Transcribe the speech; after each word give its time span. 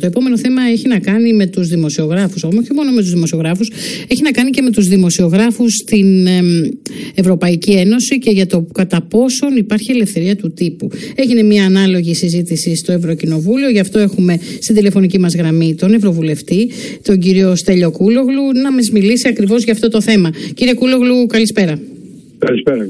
Το 0.00 0.06
επόμενο 0.06 0.38
θέμα 0.38 0.62
έχει 0.62 0.88
να 0.88 0.98
κάνει 0.98 1.32
με 1.32 1.46
τους 1.46 1.68
δημοσιογράφους, 1.68 2.42
όχι 2.42 2.72
μόνο 2.74 2.90
με 2.90 3.00
τους 3.00 3.12
δημοσιογράφους, 3.12 3.70
έχει 4.08 4.22
να 4.22 4.30
κάνει 4.30 4.50
και 4.50 4.62
με 4.62 4.70
τους 4.70 4.88
δημοσιογράφους 4.88 5.72
στην 5.74 6.26
Ευρωπαϊκή 7.14 7.72
Ένωση 7.72 8.18
και 8.18 8.30
για 8.30 8.46
το 8.46 8.66
κατά 8.74 9.00
πόσον 9.00 9.56
υπάρχει 9.56 9.90
ελευθερία 9.90 10.36
του 10.36 10.52
τύπου. 10.52 10.90
Έγινε 11.14 11.42
μια 11.42 11.64
ανάλογη 11.64 12.14
συζήτηση 12.14 12.76
στο 12.76 12.92
Ευρωκοινοβούλιο, 12.92 13.70
γι' 13.70 13.78
αυτό 13.78 13.98
έχουμε 13.98 14.38
στην 14.60 14.74
τηλεφωνική 14.74 15.18
μας 15.18 15.34
γραμμή 15.34 15.74
τον 15.74 15.92
Ευρωβουλευτή, 15.92 16.70
τον 17.02 17.18
κύριο 17.18 17.54
Στέλιο 17.54 17.90
Κούλογλου, 17.90 18.52
να 18.62 18.72
μας 18.72 18.90
μιλήσει 18.90 19.28
ακριβώς 19.28 19.64
για 19.64 19.72
αυτό 19.72 19.88
το 19.88 20.00
θέμα. 20.00 20.30
Κύριε 20.54 20.74
Κούλογλου, 20.74 21.26
καλησπέρα. 21.26 21.80
Καλησπέρα. 22.38 22.88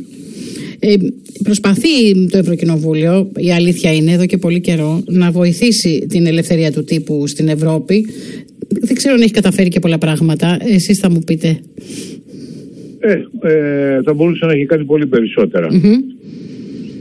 Ε, 0.81 0.95
προσπαθεί 1.43 2.27
το 2.31 2.39
Ευρωκοινοβούλιο, 2.39 3.31
η 3.37 3.53
αλήθεια 3.53 3.95
είναι 3.95 4.13
εδώ 4.13 4.27
και 4.27 4.37
πολύ 4.37 4.61
καιρό, 4.61 5.03
να 5.07 5.31
βοηθήσει 5.31 6.07
την 6.09 6.27
ελευθερία 6.27 6.73
του 6.73 6.85
τύπου 6.85 7.27
στην 7.27 7.49
Ευρώπη. 7.49 8.07
Δεν 8.69 8.97
ξέρω 8.97 9.15
αν 9.15 9.21
έχει 9.21 9.31
καταφέρει 9.31 9.69
και 9.69 9.81
πολλά 9.81 9.99
πράγματα. 9.99 10.59
Εσείς 10.61 10.99
θα 10.99 11.11
μου 11.11 11.21
πείτε. 11.27 11.61
Ε, 12.99 13.13
ε 13.53 14.03
θα 14.03 14.15
μπορούσε 14.15 14.47
να 14.47 14.53
έχει 14.53 14.67
κάνει 14.67 14.85
πολύ 14.85 15.07
περισσότερα. 15.07 15.69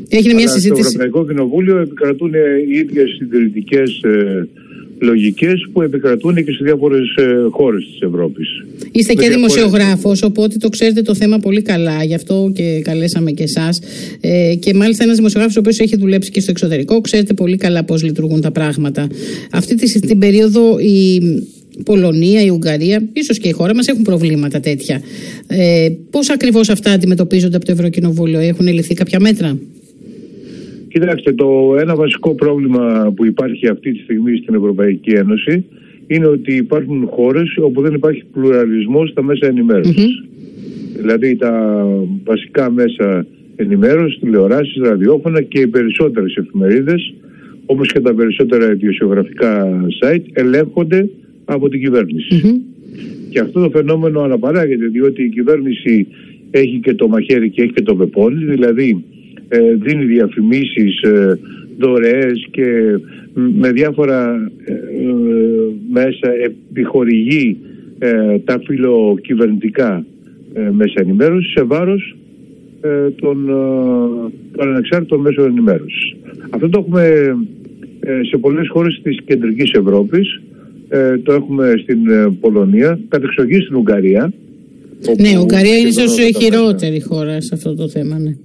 Έγινε 0.09 0.33
μια 0.33 0.47
συζήτηση. 0.47 0.89
Στο 0.89 1.02
Ευρωπαϊκό 1.02 1.27
Κοινοβούλιο 1.27 1.77
επικρατούν 1.77 2.33
οι 2.33 2.77
ίδιες 2.77 3.16
συντηρητικές 3.17 4.02
ε, 4.03 4.47
λογικές 4.99 5.69
που 5.73 5.81
επικρατούν 5.81 6.35
και 6.35 6.51
σε 6.51 6.63
διάφορες 6.63 7.15
ε, 7.15 7.47
χώρες 7.49 7.85
της 7.85 7.99
Ευρώπης. 8.01 8.65
Είστε 8.91 9.13
και 9.13 9.29
δημοσιογράφος, 9.29 10.23
οπότε 10.23 10.57
το 10.57 10.69
ξέρετε 10.69 11.01
το 11.01 11.15
θέμα 11.15 11.38
πολύ 11.39 11.61
καλά, 11.61 12.03
γι' 12.03 12.13
αυτό 12.13 12.51
και 12.55 12.81
καλέσαμε 12.83 13.31
και 13.31 13.43
εσάς. 13.43 13.79
Ε, 14.21 14.55
και 14.59 14.73
μάλιστα 14.73 15.03
ένας 15.03 15.15
δημοσιογράφος 15.15 15.57
ο 15.57 15.59
οποίος 15.59 15.79
έχει 15.79 15.97
δουλέψει 15.97 16.31
και 16.31 16.39
στο 16.39 16.52
εξωτερικό, 16.52 17.02
ξέρετε 17.02 17.33
πολύ 17.33 17.57
καλά 17.57 17.83
πώς 17.83 18.03
λειτουργούν 18.03 18.41
τα 18.41 18.52
πράγματα. 18.52 19.07
Αυτή 19.52 19.75
τη, 19.75 19.99
την 19.99 20.19
περίοδο 20.19 20.79
η 20.79 21.21
Πολωνία, 21.83 22.41
η 22.41 22.49
Ουγγαρία, 22.49 23.03
ίσως 23.13 23.38
και 23.38 23.47
η 23.47 23.52
χώρα 23.52 23.75
μας 23.75 23.88
έχουν 23.88 24.02
προβλήματα 24.02 24.59
τέτοια. 24.59 25.02
Ε, 25.47 25.89
Πώς 26.09 26.29
ακριβώς 26.29 26.69
αυτά 26.69 26.91
αντιμετωπίζονται 26.91 27.55
από 27.55 27.66
το 27.66 27.72
Ευρωκοινοβούλιο, 27.72 28.39
έχουν 28.39 28.67
ληφθεί 28.67 28.94
κάποια 28.94 29.19
μέτρα; 29.19 29.57
Κοιτάξτε, 30.88 31.33
το 31.33 31.75
ένα 31.80 31.95
βασικό 31.95 32.35
πρόβλημα 32.35 33.13
που 33.16 33.25
υπάρχει 33.25 33.67
αυτή 33.67 33.91
τη 33.91 33.99
στιγμή 33.99 34.38
στην 34.38 34.55
Ευρωπαϊκή 34.55 35.09
Ένωση 35.09 35.66
είναι 36.07 36.27
ότι 36.27 36.55
υπάρχουν 36.55 37.07
χώρες 37.11 37.57
όπου 37.57 37.81
δεν 37.81 37.94
υπάρχει 37.94 38.23
πλουραλισμός 38.33 39.09
στα 39.09 39.23
μέσα 39.23 39.53
Δηλαδή 40.99 41.35
τα 41.35 41.85
βασικά 42.23 42.71
μέσα 42.71 43.25
ενημέρωσης, 43.55 44.19
τηλεοράσεις, 44.19 44.77
ραδιόφωνα 44.81 45.41
και 45.41 45.59
οι 45.59 45.67
περισσότερες 45.67 46.35
εφημερίδες 46.35 47.13
όπως 47.66 47.91
και 47.91 47.99
τα 47.99 48.13
περισσότερα 48.13 48.72
ιδιοσιογραφικά 48.72 49.81
site 50.01 50.23
ελέγχονται 50.33 51.09
από 51.45 51.69
την 51.69 51.81
κυβερνηση 51.81 52.63
Και 53.29 53.39
αυτό 53.39 53.59
το 53.59 53.69
φαινόμενο 53.69 54.22
αναπαράγεται 54.22 54.85
διότι 54.85 55.23
η 55.23 55.29
κυβέρνηση 55.29 56.07
έχει 56.51 56.79
και 56.79 56.94
το 56.94 57.07
μαχαίρι 57.07 57.49
και 57.49 57.61
έχει 57.61 57.73
και 57.73 57.81
το 57.81 57.95
πεπόνι, 57.95 58.45
δηλαδή 58.45 58.89
ε, 58.89 59.16
δίνει 59.80 60.06
διαφημίσεις, 60.06 61.02
ε, 61.02 61.40
δωρεές 61.78 62.48
και 62.52 63.00
με 63.34 63.72
διάφορα 63.72 64.52
ε, 64.66 64.73
μέσα 65.92 66.34
επιχορηγεί 66.44 67.58
τα 68.45 68.62
φιλοκυβερνητικά 68.66 70.06
μέσα 70.72 70.94
ενημέρωσης 70.95 71.52
σε 71.52 71.64
βάρος 71.64 72.16
των, 73.16 73.45
των 74.52 74.70
ανεξάρτητων 74.70 75.20
μέσων 75.20 75.45
ενημέρωσης. 75.45 76.16
Αυτό 76.50 76.70
το 76.70 76.80
έχουμε 76.80 77.36
σε 78.30 78.38
πολλές 78.38 78.68
χώρες 78.70 79.00
της 79.03 79.18
κεντρικής 79.25 79.72
Ευρώπης, 79.72 80.42
το 81.23 81.34
έχουμε 81.34 81.73
στην 81.81 82.00
Πολωνία, 82.40 83.00
κατεξοχή 83.09 83.62
στην 83.62 83.75
Ουγγαρία. 83.75 84.34
Ναι, 85.20 85.30
η 85.30 85.38
Ουγγαρία 85.42 85.78
είναι 85.78 85.90
ίσως 85.90 86.18
η 86.18 86.34
χειρότερη 86.34 87.02
χώρα 87.02 87.42
σε 87.42 87.56
αυτό 87.56 87.75
το 87.75 87.90
θέμα, 87.90 88.19
ναι 88.19 88.36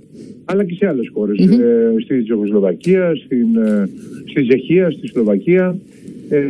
αλλά 0.45 0.65
και 0.65 0.75
σε 0.75 0.87
άλλες 0.87 1.11
χώρες. 1.13 1.39
Ε, 1.39 1.95
στη 2.05 2.23
Τσεχοσλοβακία, 2.23 3.13
στην, 3.25 3.57
ε, 3.57 3.89
στη 4.31 4.47
Τσεχία, 4.47 4.91
στη 4.91 5.07
Σλοβακία, 5.07 5.77
ε, 6.29 6.41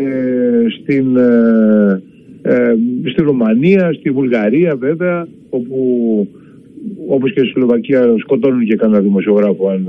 στην, 0.80 1.16
ε, 1.16 2.02
ε, 2.42 2.74
στη 3.10 3.22
Ρουμανία, 3.22 3.92
στη 3.92 4.10
Βουλγαρία 4.10 4.76
βέβαια, 4.76 5.28
όπου 5.50 5.78
όπως 7.06 7.32
και 7.32 7.40
στη 7.40 7.48
Σλοβακία 7.48 8.14
σκοτώνουν 8.18 8.64
και 8.64 8.76
κανένα 8.76 9.00
δημοσιογράφο 9.00 9.68
αν 9.68 9.88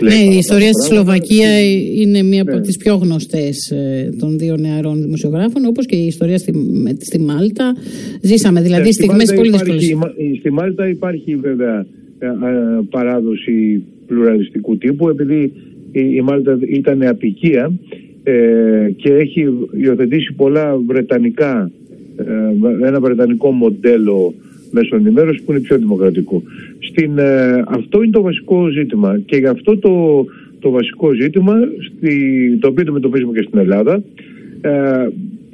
ναι, 0.00 0.34
η 0.34 0.36
ιστορία 0.36 0.72
στη 0.72 0.94
Σλοβακία 0.94 1.60
είναι 2.00 2.22
μία 2.22 2.42
από 2.42 2.54
ναι. 2.54 2.60
τις 2.60 2.76
πιο 2.76 2.94
γνωστές 2.94 3.72
των 4.18 4.38
δύο 4.38 4.56
νεαρών 4.56 5.02
δημοσιογράφων, 5.02 5.64
όπως 5.64 5.86
και 5.86 5.96
η 5.96 6.06
ιστορία 6.06 6.38
στη, 6.38 6.52
στη 7.00 7.20
Μάλτα. 7.20 7.76
Ζήσαμε 8.20 8.60
δηλαδή 8.60 8.82
ναι, 8.82 8.92
στιγμές 8.92 9.32
πολύ 9.34 9.50
δύσκολες. 9.50 9.96
Στη 10.38 10.50
Μάλτα 10.50 10.88
υπάρχει 10.88 11.36
βέβαια 11.36 11.78
ε, 11.78 11.80
ε, 11.80 12.03
παράδοση 12.90 13.84
πλουραλιστικού 14.06 14.76
τύπου 14.76 15.08
επειδή 15.08 15.52
η 15.92 16.20
Μάλτα 16.20 16.58
ήταν 16.68 17.02
απικία 17.02 17.72
ε, 18.22 18.90
και 18.96 19.12
έχει 19.12 19.48
υιοθετήσει 19.72 20.32
πολλά 20.32 20.76
βρετανικά 20.86 21.70
ένα 22.82 23.00
βρετανικό 23.00 23.50
μοντέλο 23.50 24.34
μέσω 24.70 24.96
ενημέρωσης 24.96 25.42
που 25.42 25.52
είναι 25.52 25.60
πιο 25.60 25.78
δημοκρατικό. 25.78 26.42
Στην, 26.78 27.10
αυτό 27.66 28.02
είναι 28.02 28.12
το 28.12 28.22
βασικό 28.22 28.68
ζήτημα 28.68 29.20
και 29.26 29.36
γι' 29.36 29.46
αυτό 29.46 29.78
το, 29.78 30.24
το 30.58 30.70
βασικό 30.70 31.12
ζήτημα 31.12 31.54
στη, 31.80 32.56
το 32.60 32.68
οποίο 32.68 32.82
αντιμετωπίζουμε 32.82 33.32
και 33.32 33.44
στην 33.46 33.58
Ελλάδα 33.58 34.02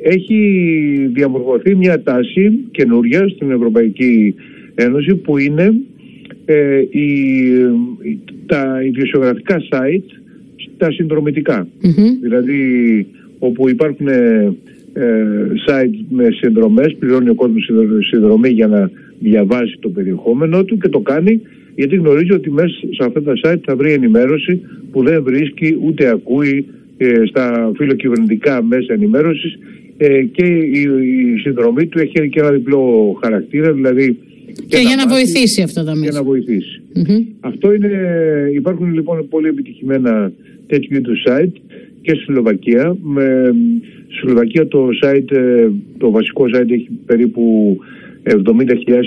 έχει 0.03 1.11
διαμορφωθεί 1.13 1.75
μια 1.75 2.03
τάση 2.03 2.51
καινούρια 2.71 3.29
στην 3.29 3.51
Ευρωπαϊκή 3.51 4.35
Ένωση 4.75 5.15
που 5.15 5.39
είναι 5.39 5.75
ε, 6.53 6.89
τα 8.47 8.83
ιδιοσιογραφικά 8.83 9.57
site 9.71 10.21
τα 10.77 10.91
συνδρομητικά. 10.93 11.69
Δηλαδή 12.23 12.61
όπου 13.39 13.69
υπάρχουν 13.69 14.09
ε, 14.09 14.53
ε, 14.93 15.25
site 15.67 16.05
με 16.09 16.29
συνδρομές, 16.31 16.97
πληρώνει 16.99 17.29
ο 17.29 17.35
κόσμος 17.35 17.71
συνδρομή 18.01 18.49
για 18.49 18.67
να 18.67 18.91
διαβάσει 19.19 19.77
το 19.81 19.89
περιεχόμενό 19.89 20.65
του 20.65 20.79
και 20.79 20.89
το 20.89 21.01
κάνει 21.01 21.41
γιατί 21.75 21.97
γνωρίζει 21.97 22.33
ότι 22.33 22.51
μέσα 22.51 22.69
σε 22.69 23.05
αυτά 23.05 23.23
τα 23.23 23.33
site 23.45 23.61
θα 23.65 23.77
βρει 23.77 23.93
ενημέρωση 23.93 24.61
που 24.91 25.03
δεν 25.03 25.23
βρίσκει 25.23 25.79
ούτε 25.85 26.09
ακούει 26.09 26.67
ε, 26.97 27.27
στα 27.27 27.73
φιλοκυβερνητικά 27.77 28.63
μέσα 28.63 28.93
ενημέρωσης 28.93 29.59
ε, 29.97 30.23
και 30.23 30.47
η, 30.47 30.81
η 30.81 31.39
συνδρομή 31.39 31.87
του 31.87 31.99
έχει 31.99 32.29
και 32.29 32.41
ένα 32.41 32.51
διπλό 32.51 33.17
χαρακτήρα, 33.23 33.73
δηλαδή 33.73 34.19
και, 34.69 34.79
για 34.79 34.97
να 34.97 35.07
βοηθήσει 35.09 35.63
αυτά 35.63 35.85
τα 35.85 35.95
μέσα. 35.95 36.11
Για 36.11 36.21
να 36.21 36.23
βοηθήσει. 36.23 36.81
Αυτό 37.41 37.73
είναι, 37.73 37.91
υπάρχουν 38.55 38.93
λοιπόν 38.95 39.29
πολύ 39.29 39.49
επιτυχημένα 39.49 40.33
τέτοιου 40.67 40.97
είδους 40.97 41.23
site 41.27 41.53
και 42.03 42.15
στη 42.15 42.25
Σλοβακία. 42.25 42.97
Με, 43.03 43.55
στη 44.09 44.15
Σλοβακία 44.21 44.69
το 44.69 44.89
site, 45.03 45.33
ε, 45.33 45.69
το 45.99 46.11
βασικό 46.11 46.45
site 46.55 46.71
έχει 46.71 46.89
περίπου 47.07 47.77
70.000 48.25 48.35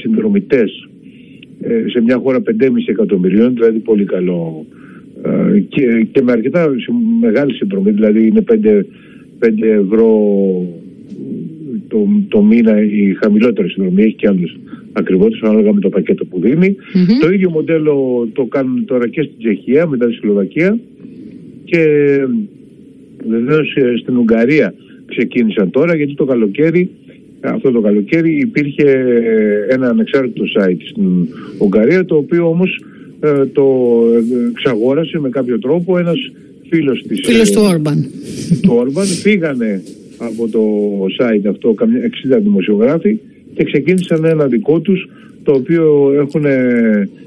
συνδρομητές 0.01 0.87
ε, 1.61 1.89
σε 1.89 2.01
μια 2.01 2.17
χώρα 2.17 2.37
5,5 2.37 2.67
εκατομμυρίων, 2.85 3.53
δηλαδή 3.53 3.79
πολύ 3.79 4.03
καλό 4.03 4.65
ε, 5.23 5.59
και, 5.59 6.07
και 6.11 6.21
με 6.21 6.31
αρκετά 6.31 6.75
μεγάλη 7.19 7.53
συνδρομή, 7.53 7.91
δηλαδή 7.91 8.27
είναι 8.27 8.43
5, 8.51 8.53
5 8.53 9.63
ευρώ 9.63 10.09
το, 11.87 12.07
το 12.27 12.41
μήνα 12.43 12.83
η 12.83 13.13
χαμηλότερη 13.13 13.69
συνδρομή, 13.69 14.03
έχει 14.03 14.15
και 14.15 14.27
άλλους 14.27 14.57
ακριβότερο 14.93 15.49
ανάλογα 15.49 15.73
με 15.73 15.79
το 15.79 15.89
πακέτο 15.89 16.25
που 16.25 16.39
δινει 16.39 16.75
Το 17.21 17.31
ίδιο 17.31 17.49
μοντέλο 17.49 18.27
το 18.33 18.45
κάνουν 18.45 18.85
τώρα 18.85 19.07
και 19.07 19.21
στην 19.21 19.35
Τσεχία 19.37 19.87
μετά 19.87 20.05
τη 20.07 20.13
Σλοβακία. 20.13 20.77
Και 21.65 21.85
βεβαίως 23.27 23.75
ε, 23.75 23.97
στην 24.01 24.17
Ουγγαρία 24.17 24.73
ξεκίνησαν 25.05 25.69
τώρα 25.69 25.95
γιατί 25.95 26.13
το 26.13 26.25
καλοκαίρι 26.25 26.89
αυτό 27.41 27.71
το 27.71 27.81
καλοκαίρι 27.81 28.39
υπήρχε 28.39 28.89
ε, 28.89 29.73
ένα 29.73 29.89
ανεξάρτητο 29.89 30.43
site 30.57 30.81
στην 30.89 31.27
Ουγγαρία 31.57 32.05
το 32.05 32.15
οποίο 32.15 32.47
όμως 32.47 32.83
ε, 33.19 33.45
το 33.45 33.65
εξαγόρασε 34.49 35.19
με 35.19 35.29
κάποιο 35.29 35.59
τρόπο 35.59 35.97
ένας 35.97 36.31
φίλος 36.69 37.03
της 37.07 37.21
φίλος 37.25 37.51
του 37.51 37.61
Όρμπαν. 37.61 38.05
του 38.61 38.73
Όρμπαν. 38.75 39.05
Φύγανε 39.05 39.83
από 40.17 40.47
το 40.47 40.61
site 41.19 41.49
αυτό 41.49 41.75
60 41.79 42.39
δημοσιογράφοι 42.41 43.19
και 43.53 43.63
ξεκίνησαν 43.63 44.25
ένα 44.25 44.47
δικό 44.47 44.79
τους 44.79 45.07
το 45.43 45.51
οποίο 45.51 46.13
έχουν 46.21 46.45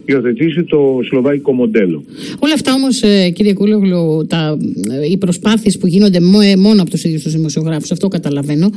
υιοθετήσει 0.06 0.62
το 0.64 1.00
σλοβαϊκό 1.02 1.52
μοντέλο. 1.52 2.04
Όλα 2.38 2.52
αυτά 2.52 2.72
όμως, 2.72 3.02
ε, 3.02 3.30
κύριε 3.30 3.52
Κούλογλου, 3.52 4.26
τα, 4.28 4.58
ε, 5.02 5.10
οι 5.10 5.16
προσπάθειες 5.16 5.78
που 5.78 5.86
γίνονται 5.86 6.18
ε, 6.18 6.56
μόνο 6.56 6.82
από 6.82 6.90
τους 6.90 7.04
ίδιους 7.04 7.22
τους 7.22 7.32
δημοσιογράφους, 7.32 7.90
αυτό 7.90 8.08
καταλαβαίνω, 8.08 8.70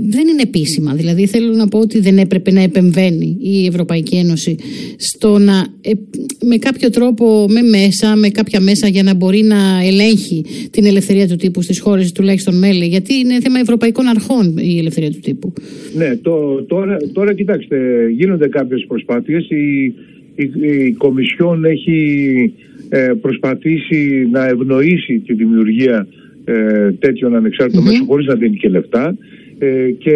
δεν 0.00 0.28
είναι 0.28 0.42
επίσημα. 0.42 0.94
Δηλαδή, 0.94 1.26
θέλω 1.26 1.52
να 1.52 1.68
πω 1.68 1.78
ότι 1.78 2.00
δεν 2.00 2.18
έπρεπε 2.18 2.50
να 2.52 2.62
επεμβαίνει 2.62 3.36
η 3.40 3.66
Ευρωπαϊκή 3.66 4.16
Ένωση 4.16 4.56
στο 4.96 5.38
να 5.38 5.66
με 6.44 6.56
κάποιο 6.56 6.90
τρόπο, 6.90 7.46
με 7.48 7.62
μέσα, 7.62 8.16
με 8.16 8.28
κάποια 8.28 8.60
μέσα 8.60 8.88
για 8.88 9.02
να 9.02 9.14
μπορεί 9.14 9.42
να 9.42 9.56
ελέγχει 9.84 10.44
την 10.70 10.86
ελευθερία 10.86 11.28
του 11.28 11.36
τύπου 11.36 11.62
στις 11.62 11.80
χώρες 11.80 12.12
τουλάχιστον 12.12 12.58
μέλη. 12.58 12.86
Γιατί 12.86 13.14
είναι 13.14 13.40
θέμα 13.40 13.58
ευρωπαϊκών 13.58 14.06
αρχών 14.06 14.56
η 14.58 14.78
ελευθερία 14.78 15.10
του 15.10 15.20
τύπου. 15.22 15.52
Ναι, 15.94 16.16
το, 16.16 16.62
τώρα, 16.62 16.96
τώρα 17.12 17.34
κοιτάξτε, 17.34 17.76
γίνονται 18.16 18.48
κάποιες 18.50 18.84
προσπάθειες. 18.88 19.48
Η, 19.50 19.94
η, 20.34 20.92
Κομισιόν 20.92 21.64
έχει 21.64 22.52
ε, 22.88 23.12
προσπαθήσει 23.20 24.28
να 24.32 24.46
ευνοήσει 24.46 25.18
τη 25.18 25.34
δημιουργία 25.34 26.06
ε, 26.44 26.92
τέτοιων 26.92 27.36
ανεξάρτητων 27.36 27.82
mm-hmm. 27.82 27.86
μέσων 27.86 28.06
χωρίς 28.06 28.26
να 28.26 28.34
δίνει 28.34 28.56
και 28.56 28.68
λεφτά 28.68 29.16
ε, 29.58 29.90
και, 29.98 30.14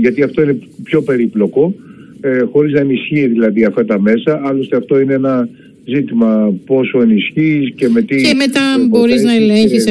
γιατί 0.00 0.22
αυτό 0.22 0.42
είναι 0.42 0.58
πιο 0.82 1.02
περίπλοκο 1.02 1.74
ε, 2.20 2.40
χωρίς 2.52 2.72
να 2.72 2.80
ενισχύει 2.80 3.26
δηλαδή 3.26 3.64
αυτά 3.64 3.84
τα 3.84 4.00
μέσα 4.00 4.40
άλλωστε 4.44 4.76
αυτό 4.76 5.00
είναι 5.00 5.14
ένα 5.14 5.48
ζήτημα 5.84 6.54
πόσο 6.66 7.00
ενισχύεις 7.00 7.72
και 7.74 7.88
με 7.88 8.02
τι. 8.02 8.16
Και 8.16 8.34
μετά 8.34 8.60
μπορείς 8.88 9.22
να 9.22 9.34
ελέγχεις 9.34 9.86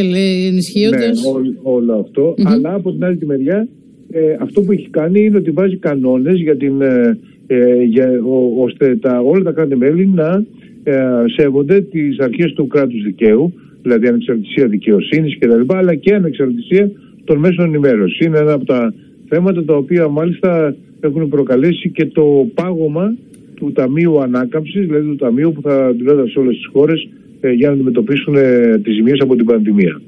ενισχύοντας. 0.47 1.01
Ναι, 1.01 1.53
όλο 1.61 1.93
αυτό. 1.93 2.35
Αλλά 2.43 2.73
από 2.73 2.91
την 2.91 3.03
άλλη 3.03 3.17
τη 3.17 3.25
μεριά, 3.25 3.67
ε, 4.11 4.35
αυτό 4.39 4.61
που 4.61 4.71
έχει 4.71 4.87
κάνει 4.89 5.25
είναι 5.25 5.37
ότι 5.37 5.51
βάζει 5.51 5.77
κανόνες 5.77 6.39
για 6.39 6.57
την 6.57 6.81
ε, 6.81 7.17
ε, 7.47 7.83
για, 7.83 8.09
ο, 8.23 8.63
ώστε 8.63 8.95
τα, 8.95 9.19
όλα 9.19 9.43
τα 9.43 9.51
κράτη-μέλη 9.51 10.07
να 10.07 10.45
ε, 10.83 10.93
σέβονται 11.35 11.81
τις 11.81 12.19
αρχές 12.19 12.53
του 12.53 12.67
κράτους 12.67 13.03
δικαίου, 13.03 13.53
δηλαδή 13.81 14.07
ανεξαρτησία 14.07 14.67
δικαιοσύνης 14.67 15.37
κτλ. 15.37 15.61
αλλά 15.67 15.95
και 15.95 16.13
ανεξαρτησία 16.13 16.91
των 17.23 17.37
μέσων 17.37 17.65
ενημέρωσης. 17.65 18.19
Είναι 18.19 18.37
ένα 18.37 18.53
από 18.53 18.65
τα 18.65 18.93
θέματα 19.29 19.63
τα 19.63 19.75
οποία 19.75 20.07
μάλιστα 20.07 20.75
έχουν 20.99 21.29
προκαλέσει 21.29 21.89
και 21.89 22.05
το 22.05 22.47
πάγωμα 22.53 23.15
του 23.55 23.71
Ταμείου 23.71 24.21
Ανάκαμψης, 24.21 24.85
δηλαδή 24.85 25.07
του 25.07 25.15
Ταμείου 25.15 25.51
που 25.51 25.61
θα 25.61 25.85
αντιλέγεται 25.85 26.29
σε 26.29 26.39
όλες 26.39 26.55
τις 26.55 26.69
χώρες 26.73 27.07
ε, 27.41 27.51
για 27.51 27.67
να 27.67 27.73
αντιμετωπίσουν 27.73 28.35
ε, 28.35 28.79
τις 28.83 28.95
ζημίες 28.95 29.19
από 29.19 29.35
την 29.35 29.45
πανδημία. 29.45 30.01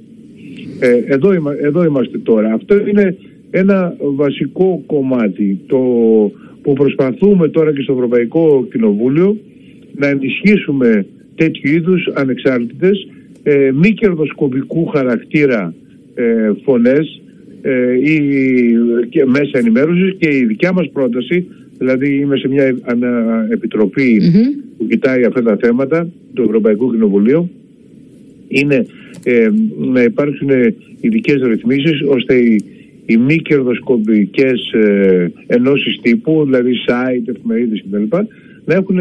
Ε, 0.79 1.13
εδώ, 1.13 1.29
εδώ 1.61 1.83
είμαστε 1.83 2.17
τώρα. 2.17 2.53
Αυτό 2.53 2.87
είναι 2.87 3.17
ένα 3.51 3.95
βασικό 3.99 4.83
κομμάτι. 4.85 5.59
Το, 5.67 5.79
που 6.65 6.73
προσπαθούμε 6.73 7.49
τώρα 7.49 7.73
και 7.73 7.81
στο 7.81 7.93
Ευρωπαϊκό 7.93 8.67
Κοινοβούλιο 8.71 9.37
να 9.95 10.07
ενισχύσουμε 10.07 11.05
τέτοιου 11.35 11.71
είδους 11.71 12.09
ανεξάρτητες 12.13 13.07
ε, 13.43 13.71
μη 13.73 13.89
κερδοσκοπικού 13.93 14.85
χαρακτήρα 14.85 15.73
ε, 16.15 16.51
φωνές 16.63 17.21
ε, 17.61 17.93
ή 18.11 18.21
και 19.09 19.25
μέσα 19.25 19.57
ενημέρωσης 19.57 20.15
και 20.17 20.35
η 20.35 20.45
δικιά 20.45 20.71
μας 20.73 20.89
πρόταση 20.93 21.47
δηλαδή 21.77 22.15
είμαι 22.15 22.37
σε 22.37 22.47
μια 22.47 22.75
επιτροπή 23.49 24.21
που 24.77 24.87
κοιτάει 24.87 25.23
αυτά 25.23 25.43
τα 25.43 25.57
θέματα 25.61 26.07
του 26.33 26.41
Ευρωπαϊκού 26.41 26.91
Κοινοβουλίου 26.91 27.49
είναι 28.47 28.85
ε, 29.23 29.49
να 29.77 30.01
υπάρξουν 30.01 30.49
ειδικές 31.01 31.41
ρυθμίσεις 31.41 32.01
ώστε 32.07 32.35
οι 32.35 32.63
οι 33.05 33.17
μη 33.17 33.35
κερδοσκοπικές 33.35 34.71
ε, 34.71 35.31
ενώσεις 35.47 35.99
τύπου, 36.01 36.43
δηλαδή 36.45 36.71
site, 36.87 37.35
εφημερίδες 37.35 37.83
κτλ., 37.89 38.17
να 38.65 38.73
έχουν, 38.73 38.95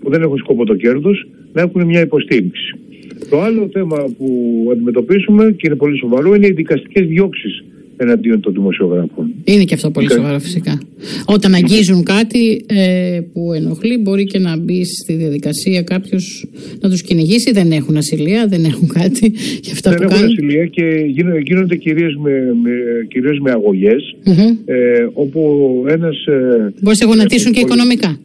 που 0.00 0.10
δεν 0.10 0.22
έχουν 0.22 0.38
σκοπό 0.38 0.64
το 0.64 0.74
κέρδος, 0.74 1.28
να 1.52 1.60
έχουν 1.60 1.86
μια 1.86 2.00
υποστήριξη. 2.00 2.74
Το 3.30 3.40
άλλο 3.40 3.68
θέμα 3.72 3.96
που 4.18 4.28
αντιμετωπίσουμε 4.72 5.50
και 5.50 5.66
είναι 5.66 5.74
πολύ 5.74 5.98
σοβαρό 5.98 6.34
είναι 6.34 6.46
οι 6.46 6.52
δικαστικές 6.52 7.06
διώξεις 7.06 7.64
εναντίον 8.00 8.40
των 8.40 8.52
δημοσιογράφων. 8.52 9.34
Είναι 9.44 9.64
και 9.64 9.74
αυτό 9.74 9.90
πολύ 9.90 10.10
σοβαρό 10.10 10.38
φυσικά. 10.38 10.80
Όταν 11.26 11.54
αγγίζουν 11.54 12.02
κάτι 12.04 12.64
ε, 12.66 13.20
που 13.32 13.52
ενοχλεί, 13.52 13.98
μπορεί 13.98 14.24
και 14.24 14.38
να 14.38 14.56
μπει 14.56 14.84
στη 14.84 15.12
διαδικασία 15.12 15.82
κάποιος 15.82 16.46
να 16.80 16.90
τους 16.90 17.02
κυνηγήσει. 17.02 17.52
Δεν 17.52 17.72
έχουν 17.72 17.96
ασυλία, 17.96 18.46
δεν 18.46 18.64
έχουν 18.64 18.88
κάτι 18.88 19.32
για 19.64 19.72
αυτά 19.72 19.90
δεν 19.90 19.98
που 19.98 20.14
έχουν 20.14 20.24
ασυλία 20.24 20.66
και 20.66 20.84
γίνονται 21.44 21.76
κυρίως 21.76 22.16
με, 22.16 22.30
με, 22.62 22.70
κυρίως 23.08 23.38
με 23.38 23.50
αγωγές, 23.50 24.16
ε, 24.64 25.06
όπου 25.12 25.40
ένας. 25.88 26.26
Ε, 26.26 26.72
μπορείς 26.80 27.00
να 27.00 27.06
γονατίσουν 27.06 27.52
και 27.52 27.60
οικονομικά. 27.60 28.18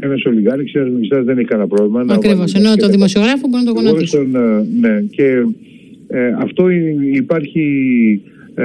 Ένας 0.00 0.24
ολιγάρχη, 0.24 0.78
ένας 0.78 0.90
μισθάς 0.98 1.24
δεν 1.24 1.38
έχει 1.38 1.46
κανένα 1.46 1.68
πρόβλημα. 1.68 2.14
Ακριβώς. 2.14 2.54
Ενώ 2.54 2.76
το 2.76 2.88
δημοσιογράφο 2.88 3.48
μπορεί 3.48 3.64
να 3.64 3.72
το 3.72 3.80
γονατίσουν. 3.80 4.30
ναι, 4.80 5.00
και 5.10 5.24
ε, 6.08 6.34
αυτό 6.38 6.70
υπάρχει 7.12 7.62
ε, 8.58 8.64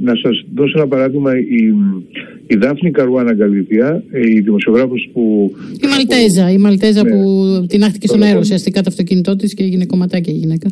να 0.00 0.14
σας 0.16 0.44
δώσω 0.54 0.72
ένα 0.78 0.86
παράδειγμα 0.86 1.38
η, 1.38 1.74
η 2.46 2.56
Δάφνη 2.56 2.90
Καρουάνα 2.90 3.32
Γκαλιθία 3.32 4.02
η 4.12 4.40
δημοσιογράφος 4.40 5.08
που... 5.12 5.52
Η 5.82 5.86
Μαλτέζα, 5.86 6.52
η 6.52 6.58
Μαλτέζα 6.58 7.02
ναι, 7.04 7.10
που 7.10 7.44
την 7.68 7.82
άχτηκε 7.82 8.06
στον 8.06 8.22
αέρα 8.22 8.38
ουσιαστικά 8.38 8.80
το 8.80 8.86
αυτοκίνητό 8.88 9.36
της 9.36 9.54
και 9.54 9.62
έγινε 9.62 9.86
κομματάκι 9.86 10.30
η 10.30 10.34
γυναίκα. 10.34 10.68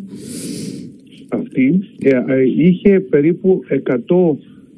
Αυτή 1.27 1.79
ε, 2.01 2.09
ε, 2.09 2.43
είχε 2.57 2.99
περίπου 2.99 3.61
100 3.69 3.95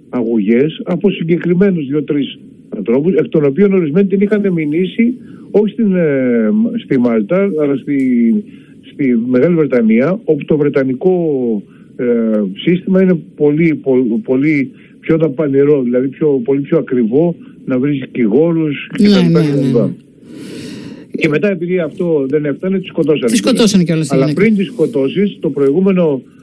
αγωγές 0.10 0.82
από 0.84 1.10
συγκεκριμένους 1.12 1.88
δύο-τρεις 1.88 2.40
ανθρώπους 2.78 3.14
εκ 3.14 3.28
των 3.28 3.46
οποίων 3.46 3.74
ορισμένοι 3.74 4.08
την 4.08 4.22
είχαν 4.22 4.54
μηνύσει 4.54 5.14
όχι 5.52 5.74
στην, 5.74 5.94
στη 6.84 7.00
Μάλτα 7.00 7.50
αλλά 7.62 7.76
στη, 7.76 7.98
στη 8.92 9.18
Μεγάλη 9.28 9.56
Βρετανία 9.56 10.20
όπου 10.24 10.46
το 10.46 10.58
Βρετανικό 10.58 11.14
ε, 12.00 12.44
σύστημα 12.56 13.02
είναι 13.02 13.20
πολύ, 13.36 13.82
πολύ, 14.24 14.72
πιο 15.00 15.18
δαπανηρό, 15.18 15.82
δηλαδή 15.82 16.08
πιο, 16.08 16.28
πολύ 16.44 16.62
πιο 16.62 16.78
ακριβό 16.78 17.36
να 17.66 17.80
βρεις 17.80 18.00
δικηγόρους 18.00 18.88
κτλ. 18.92 19.04
Ναι, 19.04 19.22
ναι, 19.22 19.40
ναι. 19.40 19.90
Και 21.18 21.30
μετά 21.30 21.50
επειδή 21.50 21.80
αυτό 21.80 22.26
δεν 22.30 22.46
έφτανε, 22.46 22.80
τη 22.80 22.86
σκοτώσανε. 22.86 23.32
Τη 23.32 23.38
σκοτώσανε 23.38 23.84
κιόλας. 23.84 24.12
Αλλά 24.12 24.34
πριν 24.34 24.56
τη 24.56 24.64
σκοτώσεις, 24.64 25.38
το 25.40 25.50
προηγούμενο 25.50 26.22
ε, 26.22 26.39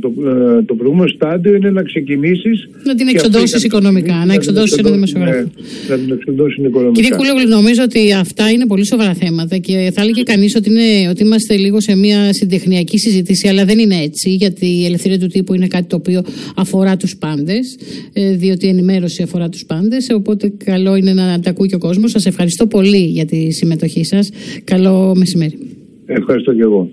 το, 0.00 0.12
ε, 0.26 0.62
το 0.62 0.74
προηγούμενο 0.74 1.08
στάδιο 1.08 1.54
είναι 1.54 1.70
να 1.70 1.82
ξεκινήσεις. 1.82 2.68
Να 2.84 2.94
την 2.94 3.08
εξοντώσεις 3.08 3.64
οικονομικά, 3.64 4.24
να 4.26 4.34
εξοντώσεις 4.34 4.76
ένα 4.76 4.90
δημοσιογράφο. 4.90 5.38
Ναι, 5.38 5.44
να 5.88 5.96
την 5.96 6.12
εξοντώσει 6.12 6.60
οικονομικά. 6.60 7.00
Κύριε 7.00 7.16
Κούλογλου, 7.16 7.48
νομίζω 7.48 7.82
ότι 7.82 8.12
αυτά 8.12 8.50
είναι 8.50 8.66
πολύ 8.66 8.86
σοβαρά 8.86 9.14
θέματα 9.14 9.56
και 9.56 9.90
θα 9.94 10.00
έλεγε 10.02 10.22
κανείς 10.22 10.56
ότι, 10.56 10.70
ότι 11.10 11.22
είμαστε 11.22 11.56
λίγο 11.56 11.80
σε 11.80 11.96
μια 11.96 12.32
συντεχνιακή 12.32 12.98
συζήτηση, 12.98 13.48
αλλά 13.48 13.64
δεν 13.64 13.78
είναι 13.78 13.96
έτσι, 14.02 14.34
γιατί 14.34 14.66
η 14.66 14.84
ελευθερία 14.84 15.18
του 15.18 15.26
τύπου 15.26 15.54
είναι 15.54 15.66
κάτι 15.66 15.86
το 15.86 15.96
οποίο 15.96 16.22
αφορά 16.56 16.96
τους 16.96 17.16
πάντες, 17.16 17.78
ε, 18.12 18.30
διότι 18.36 18.66
η 18.66 18.68
ενημέρωση 18.68 19.22
αφορά 19.22 19.48
τους 19.48 19.64
πάντες. 19.64 20.10
Οπότε 20.14 20.52
καλό 20.64 20.96
είναι 20.96 21.12
να 21.12 21.40
τα 21.40 21.50
ακούει 21.50 21.68
και 21.68 21.74
ο 21.74 21.78
κόσμος. 21.78 22.10
Σας 22.10 22.26
ευχαριστώ 22.26 22.66
πολύ 22.66 23.04
για 23.04 23.24
τη 23.24 23.50
συμμετοχή 23.50 24.04
σας. 24.04 24.30
Καλό 24.64 25.14
μεσημέρι. 25.16 25.58
Ευχαριστώ 26.06 26.52
και 26.52 26.62
εγώ. 26.62 26.82